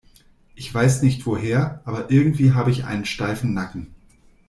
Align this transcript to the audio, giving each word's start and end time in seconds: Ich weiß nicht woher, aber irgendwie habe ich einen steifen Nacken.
Ich 0.55 0.73
weiß 0.73 1.03
nicht 1.03 1.27
woher, 1.27 1.81
aber 1.85 2.09
irgendwie 2.09 2.53
habe 2.53 2.71
ich 2.71 2.85
einen 2.85 3.05
steifen 3.05 3.53
Nacken. 3.53 3.93